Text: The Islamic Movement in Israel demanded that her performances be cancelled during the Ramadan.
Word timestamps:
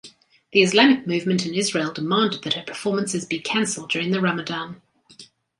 The 0.51 0.63
Islamic 0.63 1.05
Movement 1.05 1.45
in 1.45 1.53
Israel 1.53 1.93
demanded 1.93 2.41
that 2.41 2.55
her 2.55 2.63
performances 2.63 3.23
be 3.23 3.39
cancelled 3.39 3.91
during 3.91 4.09
the 4.09 4.19
Ramadan. 4.19 4.81